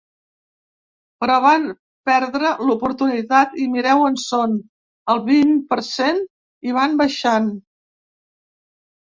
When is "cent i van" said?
5.91-7.01